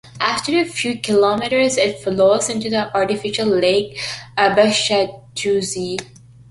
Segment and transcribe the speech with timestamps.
[0.19, 3.99] After a few kilometers it flows into the artificial lake
[4.35, 5.99] Aabachstausee.